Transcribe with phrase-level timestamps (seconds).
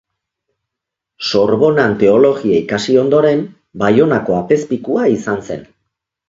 [1.31, 3.45] Sorbonan teologia ikasi ondoren,
[3.83, 5.63] Baionako apezpikua izan zen.